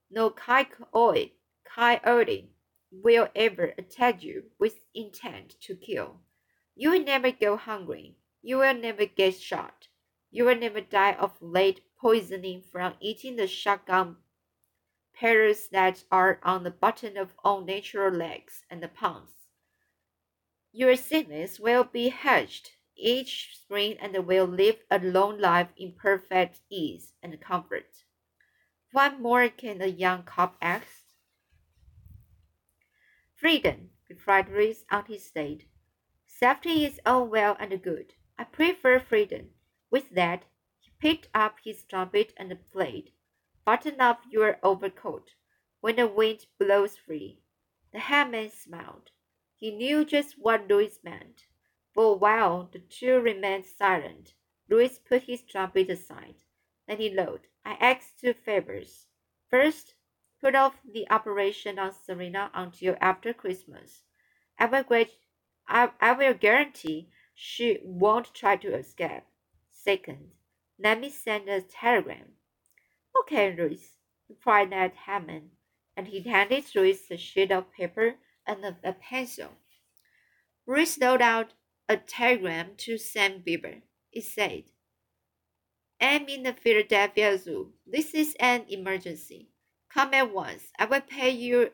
no 0.09 0.29
coyote, 0.29 1.33
coyote 1.65 2.49
will 2.91 3.27
ever 3.35 3.73
attack 3.77 4.23
you 4.23 4.43
with 4.57 4.79
intent 4.93 5.55
to 5.61 5.75
kill. 5.75 6.21
You 6.75 6.91
will 6.91 7.03
never 7.03 7.31
go 7.31 7.57
hungry. 7.57 8.15
You 8.41 8.59
will 8.59 8.73
never 8.73 9.05
get 9.05 9.39
shot. 9.39 9.87
You 10.31 10.45
will 10.45 10.55
never 10.55 10.81
die 10.81 11.13
of 11.13 11.41
lead 11.41 11.81
poisoning 11.99 12.61
from 12.61 12.93
eating 12.99 13.35
the 13.35 13.47
shotgun 13.47 14.17
Petals 15.17 15.69
that 15.69 16.03
are 16.11 16.39
on 16.43 16.63
the 16.63 16.71
bottom 16.71 17.15
of 17.17 17.33
all 17.43 17.61
natural 17.61 18.11
lakes 18.11 18.63
and 18.69 18.87
ponds. 18.93 19.31
Your 20.71 20.95
cygnets 20.95 21.59
will 21.59 21.85
be 21.85 22.09
hatched 22.09 22.73
each 22.97 23.57
spring 23.57 23.97
and 23.99 24.15
will 24.25 24.45
live 24.45 24.77
a 24.89 24.99
long 24.99 25.39
life 25.39 25.69
in 25.77 25.93
perfect 25.93 26.59
ease 26.69 27.13
and 27.21 27.39
comfort. 27.41 28.03
What 28.91 29.19
more 29.19 29.49
can 29.49 29.81
a 29.81 29.87
young 29.87 30.23
cop 30.23 30.57
ask? 30.61 31.03
Freedom, 33.35 33.89
replied 34.09 34.49
Reese 34.49 34.85
on 34.89 35.05
his 35.05 35.25
state. 35.25 35.67
Safety 36.25 36.85
is 36.85 36.99
all 37.05 37.25
well 37.27 37.55
and 37.59 37.81
good. 37.81 38.13
I 38.37 38.45
prefer 38.45 38.99
freedom. 38.99 39.51
With 39.91 40.09
that, 40.11 40.43
he 40.79 40.91
picked 40.99 41.29
up 41.33 41.57
his 41.63 41.83
trumpet 41.83 42.33
and 42.37 42.57
played. 42.71 43.11
Button 43.65 43.99
up 43.99 44.21
your 44.29 44.59
overcoat 44.61 45.33
when 45.81 45.95
the 45.95 46.07
wind 46.07 46.45
blows 46.59 46.95
free. 46.97 47.41
The 47.91 47.99
headman 47.99 48.51
smiled. 48.51 49.09
He 49.55 49.71
knew 49.71 50.05
just 50.05 50.37
what 50.37 50.67
Louis 50.67 50.99
meant. 51.03 51.47
For 51.93 52.13
a 52.13 52.17
while 52.17 52.69
the 52.71 52.79
two 52.79 53.19
remained 53.19 53.65
silent. 53.65 54.33
Louis 54.69 54.99
put 54.99 55.23
his 55.23 55.41
trumpet 55.41 55.89
aside. 55.89 56.35
Then 56.87 56.99
he 56.99 57.15
wrote, 57.15 57.47
I 57.65 57.73
ask 57.79 58.17
two 58.19 58.33
favors. 58.33 59.07
First, 59.49 59.95
put 60.39 60.53
off 60.53 60.75
the 60.83 61.09
operation 61.09 61.79
on 61.79 61.91
Serena 61.93 62.51
until 62.53 62.95
after 63.01 63.33
Christmas. 63.33 64.03
I 64.59 64.65
will, 64.65 65.05
I, 65.67 65.89
I 65.99 66.11
will 66.13 66.35
guarantee 66.35 67.09
she 67.33 67.79
won't 67.83 68.33
try 68.33 68.57
to 68.57 68.75
escape. 68.75 69.23
Second, 69.71 70.31
let 70.77 70.99
me 70.99 71.09
send 71.09 71.49
a 71.49 71.61
telegram. 71.61 72.33
Okay, 73.21 73.55
Louis, 73.55 73.81
replied 74.29 74.71
the 74.71 74.91
headman, 74.95 75.51
and 75.95 76.07
he 76.07 76.21
handed 76.21 76.65
Louis 76.75 76.99
a 77.09 77.17
sheet 77.17 77.51
of 77.51 77.71
paper 77.71 78.15
and 78.45 78.63
a, 78.65 78.77
a 78.83 78.93
pencil. 78.93 79.49
Louis 80.67 80.97
wrote 81.01 81.21
out 81.21 81.53
a 81.87 81.97
telegram 81.97 82.71
to 82.77 82.97
Sam 82.97 83.41
Beaver. 83.43 83.81
It 84.11 84.23
said, 84.23 84.63
I'm 85.99 86.27
in 86.27 86.43
the 86.43 86.53
Philadelphia 86.53 87.37
Zoo. 87.37 87.73
This 87.85 88.13
is 88.13 88.35
an 88.39 88.65
emergency. 88.67 89.49
Come 89.89 90.13
at 90.13 90.33
once. 90.33 90.63
I 90.77 90.85
will 90.85 91.01
pay 91.01 91.29
you 91.29 91.71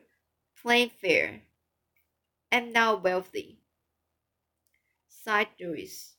plane 0.60 0.90
fare. 0.90 1.42
I'm 2.52 2.72
now 2.72 2.96
wealthy. 2.96 3.58
Sighed 5.08 5.48
Louis. 5.60 6.14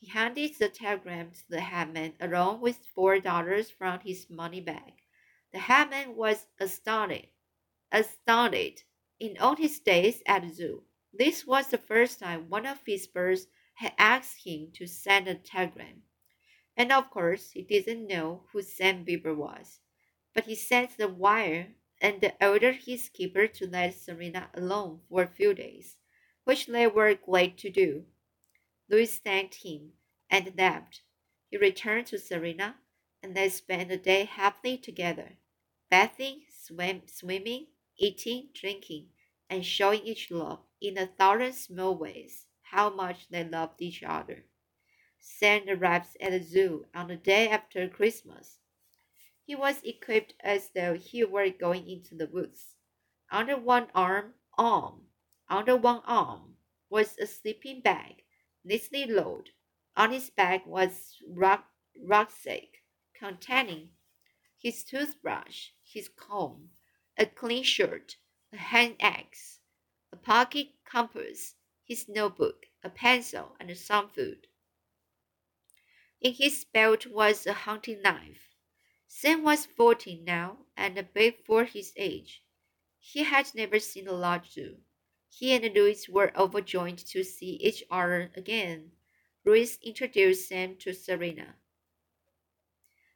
He 0.00 0.08
handed 0.08 0.54
the 0.58 0.70
telegram 0.70 1.30
to 1.32 1.48
the 1.50 1.60
headman 1.60 2.14
along 2.20 2.62
with 2.62 2.86
four 2.94 3.20
dollars 3.20 3.70
from 3.70 4.00
his 4.00 4.30
money 4.30 4.60
bag. 4.60 4.94
The 5.52 5.58
headman 5.58 6.16
was 6.16 6.46
astounded. 6.58 7.28
Astounded. 7.92 8.82
In 9.18 9.36
all 9.38 9.56
his 9.56 9.78
days 9.78 10.22
at 10.26 10.42
the 10.42 10.48
zoo, 10.48 10.84
this 11.12 11.46
was 11.46 11.68
the 11.68 11.76
first 11.78 12.18
time 12.18 12.48
one 12.48 12.64
of 12.64 12.80
his 12.86 13.06
birds 13.06 13.46
had 13.74 13.92
asked 13.98 14.44
him 14.44 14.72
to 14.72 14.86
send 14.86 15.28
a 15.28 15.34
telegram. 15.34 16.02
And 16.78 16.90
of 16.92 17.10
course, 17.10 17.50
he 17.50 17.60
didn't 17.62 18.06
know 18.06 18.44
who 18.52 18.62
Sam 18.62 19.04
Beaver 19.04 19.34
was. 19.34 19.80
But 20.34 20.44
he 20.44 20.54
sent 20.54 20.96
the 20.96 21.08
wire 21.08 21.74
and 22.00 22.32
ordered 22.40 22.76
his 22.76 23.10
keeper 23.10 23.46
to 23.46 23.66
let 23.66 23.94
Serena 23.94 24.48
alone 24.54 25.02
for 25.10 25.24
a 25.24 25.26
few 25.26 25.52
days, 25.52 25.96
which 26.44 26.66
they 26.66 26.86
were 26.86 27.14
glad 27.14 27.58
to 27.58 27.68
do. 27.70 28.06
Louis 28.90 29.18
thanked 29.18 29.62
him 29.62 29.92
and 30.28 30.52
left. 30.58 31.02
He 31.48 31.56
returned 31.56 32.08
to 32.08 32.18
Serena, 32.18 32.76
and 33.22 33.36
they 33.36 33.48
spent 33.48 33.88
the 33.88 33.96
day 33.96 34.24
happily 34.24 34.78
together, 34.78 35.36
bathing, 35.88 36.42
swim, 36.48 37.02
swimming, 37.06 37.68
eating, 37.96 38.48
drinking, 38.52 39.10
and 39.48 39.64
showing 39.64 40.00
each 40.04 40.32
love 40.32 40.58
in 40.80 40.98
a 40.98 41.06
thousand 41.06 41.52
small 41.52 41.94
ways 41.94 42.46
how 42.62 42.90
much 42.90 43.28
they 43.28 43.44
loved 43.44 43.80
each 43.80 44.02
other. 44.02 44.44
Sam 45.20 45.68
arrived 45.68 46.16
at 46.20 46.32
the 46.32 46.42
zoo 46.42 46.86
on 46.92 47.06
the 47.06 47.16
day 47.16 47.48
after 47.48 47.88
Christmas. 47.88 48.58
He 49.44 49.54
was 49.54 49.82
equipped 49.84 50.34
as 50.40 50.70
though 50.70 50.94
he 50.94 51.22
were 51.24 51.50
going 51.50 51.88
into 51.88 52.16
the 52.16 52.26
woods. 52.26 52.74
Under 53.30 53.56
one 53.56 53.86
arm, 53.94 54.34
arm, 54.58 55.02
under 55.48 55.76
one 55.76 56.02
arm 56.06 56.56
was 56.88 57.16
a 57.18 57.26
sleeping 57.26 57.82
bag, 57.82 58.24
neatly 58.64 59.06
loaded. 59.06 59.50
On 59.96 60.12
his 60.12 60.30
back 60.30 60.66
was 60.66 61.16
ruck, 61.28 61.64
rucksack 62.02 62.82
containing 63.14 63.90
his 64.58 64.84
toothbrush, 64.84 65.68
his 65.82 66.08
comb, 66.08 66.70
a 67.16 67.26
clean 67.26 67.64
shirt, 67.64 68.16
a 68.52 68.56
hand 68.56 68.96
axe, 69.00 69.60
a 70.12 70.16
pocket 70.16 70.68
compass, 70.84 71.54
his 71.84 72.08
notebook, 72.08 72.66
a 72.82 72.90
pencil, 72.90 73.56
and 73.58 73.76
some 73.76 74.08
food. 74.08 74.46
In 76.20 76.34
his 76.34 76.64
belt 76.64 77.06
was 77.06 77.46
a 77.46 77.52
hunting 77.52 78.02
knife. 78.02 78.54
Sam 79.08 79.42
was 79.42 79.66
fourteen 79.66 80.24
now, 80.24 80.58
and 80.76 81.08
big 81.12 81.44
for 81.44 81.64
his 81.64 81.92
age. 81.96 82.42
He 82.98 83.24
had 83.24 83.54
never 83.54 83.78
seen 83.78 84.06
a 84.06 84.12
large 84.12 84.52
zoo. 84.52 84.76
He 85.32 85.52
and 85.52 85.74
Louis 85.74 86.08
were 86.08 86.36
overjoyed 86.36 86.98
to 86.98 87.22
see 87.22 87.52
each 87.60 87.84
other 87.90 88.32
again. 88.34 88.92
Louis 89.44 89.78
introduced 89.80 90.48
Sam 90.48 90.76
to 90.78 90.92
Serena. 90.92 91.54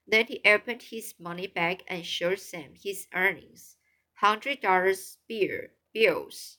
Then 0.06 0.26
he 0.26 0.40
opened 0.44 0.82
his 0.82 1.18
money 1.18 1.48
bag 1.48 1.82
and 1.88 2.06
showed 2.06 2.38
Sam 2.38 2.74
his 2.74 3.08
earnings. 3.12 3.76
Hundred 4.14 4.60
dollars 4.60 5.18
bills, 5.26 6.58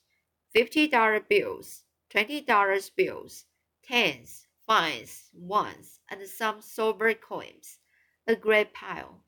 fifty 0.52 0.88
dollar 0.88 1.20
bills, 1.22 1.86
twenty 2.10 2.42
dollars 2.42 2.90
bills, 2.90 3.46
tens, 3.82 4.48
fives, 4.68 5.30
ones, 5.34 6.00
and 6.10 6.28
some 6.28 6.62
silver 6.62 7.14
coins. 7.14 7.80
A 8.28 8.36
great 8.36 8.74
pile. 8.74 9.24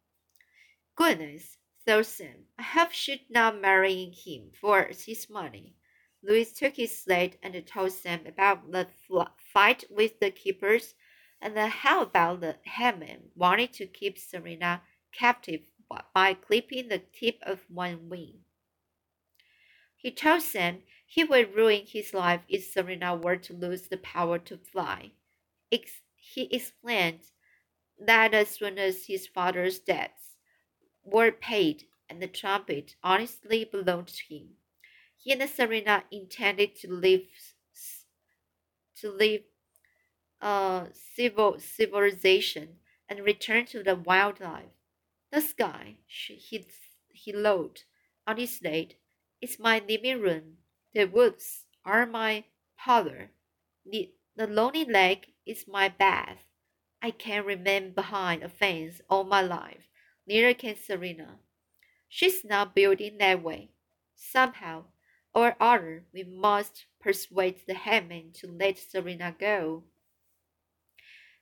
Goodness, 0.95 1.57
thought 1.85 2.05
Sam, 2.05 2.47
I 2.59 2.63
hope 2.63 2.91
she's 2.91 3.21
not 3.29 3.61
marrying 3.61 4.11
him 4.11 4.51
for 4.59 4.83
his 4.91 5.29
money. 5.29 5.75
Louis 6.23 6.51
took 6.51 6.75
his 6.75 6.97
slate 6.97 7.37
and 7.43 7.65
told 7.65 7.91
Sam 7.91 8.25
about 8.25 8.71
the 8.71 8.87
fight 9.53 9.83
with 9.89 10.19
the 10.19 10.31
keepers 10.31 10.95
and 11.41 11.57
how 11.57 12.01
about 12.01 12.41
the 12.41 12.57
headman 12.65 13.29
wanted 13.35 13.73
to 13.73 13.85
keep 13.87 14.17
Serena 14.17 14.81
captive 15.11 15.61
by 16.13 16.33
clipping 16.33 16.89
the 16.89 16.99
tip 16.99 17.39
of 17.43 17.69
one 17.69 18.09
wing. 18.09 18.43
He 19.95 20.11
told 20.11 20.41
Sam 20.41 20.83
he 21.05 21.23
would 21.23 21.55
ruin 21.55 21.85
his 21.85 22.13
life 22.13 22.41
if 22.47 22.65
Serena 22.65 23.15
were 23.15 23.37
to 23.37 23.53
lose 23.53 23.87
the 23.87 23.97
power 23.97 24.37
to 24.39 24.57
fly. 24.57 25.11
Ex 25.71 26.01
he 26.15 26.53
explained 26.53 27.21
that 27.99 28.33
as 28.33 28.49
soon 28.49 28.77
as 28.77 29.05
his 29.05 29.27
father's 29.27 29.79
debts 29.79 30.35
were 31.03 31.31
paid 31.31 31.87
and 32.09 32.21
the 32.21 32.27
trumpet 32.27 32.95
honestly 33.03 33.63
belonged 33.63 34.07
to 34.07 34.23
him, 34.25 34.57
he 35.27 35.33
and 35.33 35.49
Serena 35.49 36.05
intended 36.09 36.73
to 36.77 36.89
live 36.89 37.23
to 38.95 39.11
live 39.11 39.41
uh, 40.39 40.85
civil 40.93 41.59
civilization 41.59 42.77
and 43.09 43.25
return 43.25 43.65
to 43.65 43.83
the 43.83 43.95
wildlife. 43.97 44.71
The 45.33 45.41
sky, 45.41 45.97
he, 46.05 46.65
he 47.09 47.35
wrote 47.35 47.83
on 48.25 48.37
his 48.37 48.55
slate, 48.55 48.95
is 49.41 49.59
my 49.59 49.81
living 49.85 50.21
room 50.21 50.59
the 50.93 51.03
woods 51.03 51.65
are 51.83 52.05
my 52.05 52.45
parlor. 52.77 53.31
The, 53.85 54.13
the 54.37 54.47
lonely 54.47 54.85
lake 54.85 55.33
is 55.45 55.65
my 55.67 55.89
bath. 55.89 56.37
I 57.01 57.11
can 57.11 57.43
remain 57.43 57.91
behind 57.91 58.43
a 58.43 58.49
fence 58.49 59.01
all 59.09 59.25
my 59.25 59.41
life. 59.41 59.89
Neither 60.25 60.53
can 60.53 60.77
Serena. 60.77 61.39
She's 62.07 62.45
not 62.45 62.73
building 62.73 63.17
that 63.17 63.43
way. 63.43 63.71
Somehow 64.15 64.85
or 65.33 65.55
other, 65.59 66.05
we 66.13 66.23
must 66.23 66.85
persuade 66.99 67.61
the 67.67 67.73
headman 67.73 68.31
to 68.33 68.47
let 68.47 68.77
Serena 68.79 69.35
go. 69.37 69.83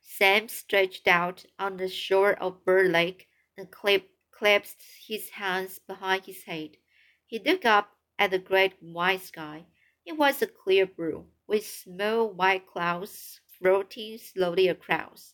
Sam 0.02 0.48
stretched 0.50 1.08
out 1.08 1.46
on 1.58 1.78
the 1.78 1.90
shore 1.90 2.34
of 2.34 2.64
Bird 2.66 2.92
Lake 2.92 3.28
and 3.58 3.72
clasped 3.72 4.84
his 5.08 5.30
hands 5.30 5.80
behind 5.80 6.26
his 6.26 6.44
head. 6.44 6.78
He 7.26 7.40
looked 7.40 7.66
up 7.66 7.90
at 8.20 8.32
the 8.32 8.40
great 8.40 8.74
white 8.82 9.22
sky. 9.22 9.66
It 10.06 10.18
was 10.18 10.42
a 10.42 10.48
clear 10.48 10.86
blue, 10.86 11.26
with 11.48 11.66
small 11.66 12.32
white 12.32 12.68
clouds 12.68 13.40
floating 13.60 14.18
slowly 14.18 14.68
across. 14.68 15.34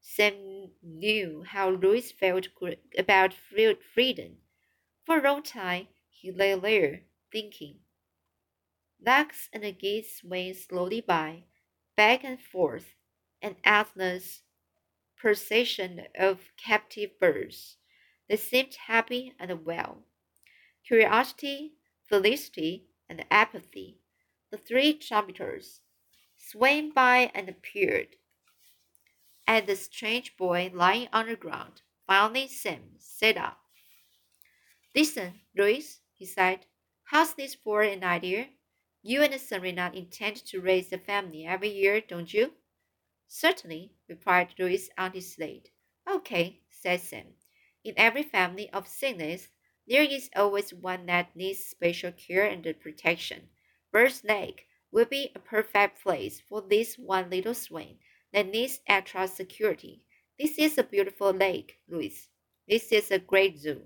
Sam 0.00 0.70
knew 0.82 1.44
how 1.46 1.70
Louis 1.70 2.12
felt 2.12 2.48
about 2.98 3.34
freedom. 3.34 4.36
For 5.04 5.18
a 5.18 5.22
long 5.22 5.42
time 5.42 5.88
he 6.10 6.30
lay 6.30 6.54
there, 6.58 7.02
thinking. 7.30 7.80
Ducks 9.04 9.48
and 9.52 9.64
the 9.64 9.72
geese 9.72 10.18
swam 10.18 10.54
slowly 10.54 11.00
by, 11.00 11.44
back 11.96 12.24
and 12.24 12.40
forth, 12.40 12.94
an 13.40 13.56
endless 13.64 14.42
procession 15.16 16.02
of 16.18 16.52
captive 16.56 17.18
birds. 17.20 17.76
They 18.28 18.36
seemed 18.36 18.76
happy 18.86 19.34
and 19.38 19.64
well. 19.64 20.04
Curiosity 20.86 21.74
felicity, 22.12 22.84
and 23.08 23.24
apathy, 23.30 23.96
the 24.50 24.58
three 24.58 24.92
trumpeters, 24.92 25.80
swam 26.36 26.92
by 26.92 27.30
and 27.34 27.48
appeared. 27.48 28.16
At 29.46 29.66
the 29.66 29.76
strange 29.76 30.36
boy 30.36 30.70
lying 30.74 31.08
on 31.10 31.26
the 31.26 31.36
ground, 31.36 31.80
finally 32.06 32.48
sat 32.48 33.38
up. 33.38 33.58
Listen, 34.94 35.40
Louis, 35.56 36.00
he 36.12 36.26
said, 36.26 36.66
how's 37.04 37.32
this 37.32 37.54
for 37.54 37.80
an 37.80 38.04
idea? 38.04 38.48
You 39.04 39.22
and 39.24 39.40
Serena 39.40 39.90
intend 39.92 40.36
to 40.46 40.60
raise 40.60 40.92
a 40.92 40.98
family 40.98 41.44
every 41.44 41.70
year, 41.70 42.00
don't 42.00 42.32
you? 42.32 42.52
Certainly, 43.26 43.94
replied 44.08 44.54
Louis 44.58 44.90
on 44.96 45.12
his 45.12 45.32
slate. 45.32 45.70
Okay, 46.08 46.60
said 46.70 47.00
Sam. 47.00 47.34
In 47.82 47.94
every 47.96 48.22
family 48.22 48.70
of 48.70 48.86
cygnets, 48.86 49.48
there 49.88 50.04
is 50.04 50.30
always 50.36 50.72
one 50.72 51.06
that 51.06 51.34
needs 51.34 51.64
special 51.64 52.12
care 52.12 52.46
and 52.46 52.62
protection. 52.80 53.48
Bird's 53.90 54.22
Lake 54.22 54.68
will 54.92 55.06
be 55.06 55.32
a 55.34 55.40
perfect 55.40 56.00
place 56.00 56.40
for 56.40 56.62
this 56.62 56.96
one 56.96 57.28
little 57.28 57.54
swain 57.54 57.98
that 58.32 58.46
needs 58.46 58.80
extra 58.86 59.26
security. 59.26 60.04
This 60.38 60.58
is 60.58 60.78
a 60.78 60.84
beautiful 60.84 61.32
lake, 61.32 61.78
Louis. 61.88 62.28
This 62.68 62.92
is 62.92 63.10
a 63.10 63.18
great 63.18 63.58
zoo. 63.58 63.82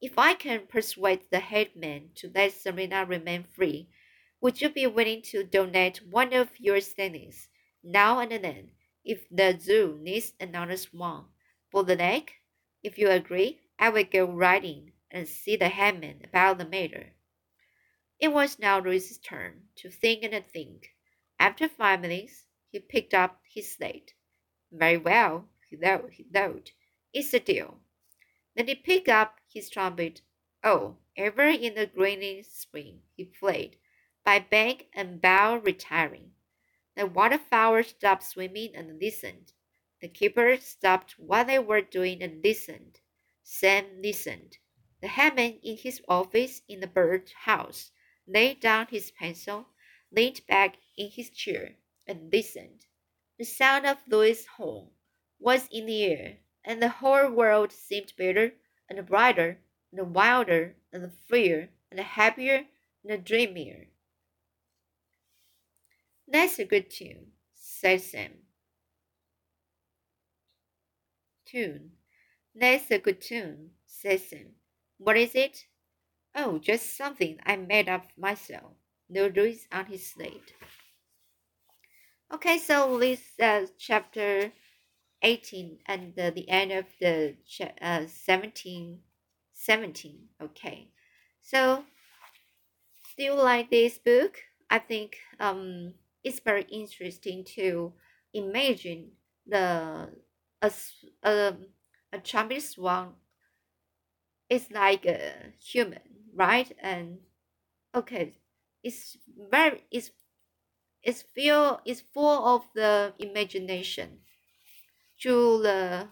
If 0.00 0.18
I 0.18 0.34
can 0.34 0.66
persuade 0.66 1.22
the 1.30 1.38
headman 1.38 2.10
to 2.16 2.32
let 2.34 2.52
Serena 2.54 3.04
remain 3.04 3.44
free, 3.44 3.88
would 4.40 4.60
you 4.60 4.68
be 4.68 4.86
willing 4.86 5.22
to 5.22 5.42
donate 5.44 6.06
one 6.06 6.32
of 6.32 6.48
your 6.58 6.80
standings 6.80 7.48
now 7.82 8.20
and 8.20 8.32
then 8.44 8.70
if 9.04 9.28
the 9.30 9.58
zoo 9.58 9.98
needs 10.00 10.32
another 10.40 10.76
swan 10.76 11.26
for 11.70 11.82
the 11.84 11.96
lake? 11.96 12.34
If 12.82 12.98
you 12.98 13.10
agree, 13.10 13.60
I 13.78 13.88
will 13.88 14.04
go 14.04 14.24
riding 14.24 14.92
and 15.10 15.26
see 15.28 15.56
the 15.56 15.68
headman 15.68 16.20
about 16.24 16.58
the 16.58 16.64
matter. 16.64 17.14
It 18.20 18.32
was 18.32 18.58
now 18.58 18.80
Louis's 18.80 19.18
turn 19.18 19.62
to 19.76 19.90
think 19.90 20.22
and 20.24 20.44
think. 20.46 20.94
After 21.38 21.68
five 21.68 22.00
minutes, 22.00 22.44
he 22.70 22.80
picked 22.80 23.14
up 23.14 23.40
his 23.48 23.74
slate. 23.74 24.14
Very 24.70 24.98
well, 24.98 25.48
he 25.68 25.76
thought, 25.76 26.10
he 26.10 26.24
thought. 26.24 26.72
It's 27.12 27.32
a 27.32 27.40
deal. 27.40 27.78
Then 28.54 28.68
he 28.68 28.74
picked 28.74 29.08
up 29.08 29.40
his 29.48 29.70
trumpet. 29.70 30.20
Oh, 30.62 30.96
ever 31.16 31.44
in 31.44 31.74
the 31.74 31.86
greening 31.86 32.42
spring, 32.42 33.00
he 33.16 33.24
played, 33.24 33.76
by 34.28 34.38
bank 34.38 34.88
and 34.92 35.22
bow 35.22 35.56
retiring. 35.56 36.32
The 36.96 37.06
waterfowl 37.06 37.82
stopped 37.82 38.24
swimming 38.24 38.72
and 38.74 39.00
listened. 39.00 39.54
The 40.02 40.08
keeper 40.08 40.58
stopped 40.58 41.18
what 41.18 41.46
they 41.46 41.58
were 41.58 41.80
doing 41.80 42.22
and 42.22 42.44
listened. 42.44 43.00
Sam 43.42 43.86
listened. 44.02 44.58
The 45.00 45.08
headman 45.08 45.60
in 45.62 45.78
his 45.78 46.02
office 46.06 46.60
in 46.68 46.80
the 46.80 46.86
bird 46.86 47.32
house 47.44 47.90
laid 48.26 48.60
down 48.60 48.88
his 48.90 49.10
pencil, 49.12 49.68
leaned 50.12 50.42
back 50.46 50.76
in 50.98 51.08
his 51.08 51.30
chair, 51.30 51.76
and 52.06 52.30
listened. 52.30 52.84
The 53.38 53.46
sound 53.46 53.86
of 53.86 54.06
Louis' 54.06 54.44
horn 54.44 54.90
was 55.38 55.70
in 55.72 55.86
the 55.86 56.04
air, 56.04 56.36
and 56.66 56.82
the 56.82 56.90
whole 56.90 57.30
world 57.30 57.72
seemed 57.72 58.12
better 58.18 58.52
and 58.90 59.06
brighter 59.06 59.62
and 59.90 60.14
wilder 60.14 60.76
and 60.92 61.10
freer 61.26 61.70
and 61.90 61.98
happier 61.98 62.66
and 63.08 63.24
dreamier. 63.24 63.88
That's 66.30 66.58
a 66.58 66.64
good 66.66 66.90
tune, 66.90 67.32
said 67.54 68.02
Sam. 68.02 68.32
Tune. 71.46 71.92
That's 72.54 72.90
a 72.90 72.98
good 72.98 73.22
tune, 73.22 73.70
said 73.86 74.20
Sam. 74.20 74.48
What 74.98 75.16
is 75.16 75.34
it? 75.34 75.64
Oh, 76.34 76.58
just 76.58 76.96
something 76.96 77.38
I 77.46 77.56
made 77.56 77.88
up 77.88 78.04
myself. 78.18 78.72
No 79.08 79.28
lyrics 79.28 79.66
on 79.72 79.86
his 79.86 80.06
slate. 80.06 80.52
Okay, 82.34 82.58
so 82.58 82.98
this 82.98 83.22
uh, 83.40 83.64
chapter 83.78 84.52
18 85.22 85.78
and 85.86 86.18
uh, 86.18 86.30
the 86.30 86.46
end 86.50 86.72
of 86.72 86.84
the 87.00 87.36
uh, 87.80 88.04
17, 88.06 89.00
17. 89.54 90.18
Okay, 90.42 90.88
so 91.40 91.84
do 93.16 93.24
you 93.24 93.34
like 93.34 93.70
this 93.70 93.96
book. 93.96 94.36
I 94.68 94.78
think 94.78 95.16
um, 95.40 95.94
it's 96.24 96.40
very 96.40 96.64
interesting 96.64 97.44
to 97.44 97.94
imagine 98.34 99.12
the 99.46 100.10
a, 100.62 100.72
a, 101.22 101.48
um, 101.48 101.66
a 102.12 102.18
Chinese 102.20 102.70
swan 102.70 103.14
is 104.48 104.70
like 104.70 105.06
a 105.06 105.52
human, 105.60 106.02
right? 106.34 106.70
And 106.80 107.20
okay, 107.94 108.34
it's 108.82 109.18
very 109.50 109.84
it's 109.90 110.12
it's 111.02 111.22
feel 111.22 111.80
it's 111.86 112.00
full 112.00 112.46
of 112.46 112.68
the 112.74 113.14
imagination 113.18 114.20
to 115.20 115.62
the 115.62 116.08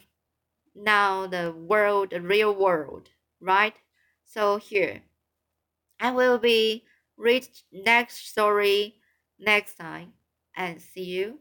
now 0.74 1.26
the 1.26 1.52
world 1.52 2.10
the 2.10 2.20
real 2.22 2.54
world 2.54 3.10
right 3.40 3.74
so 4.24 4.56
here 4.58 5.02
i 6.00 6.10
will 6.10 6.38
be 6.38 6.84
read 7.16 7.46
next 7.72 8.28
story 8.28 9.00
next 9.38 9.76
time 9.76 10.12
and 10.56 10.80
see 10.80 11.04
you 11.04 11.40